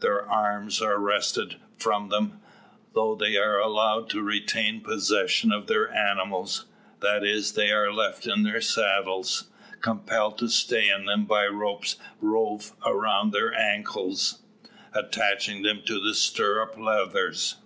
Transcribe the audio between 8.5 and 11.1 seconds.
saddles compelled to stay in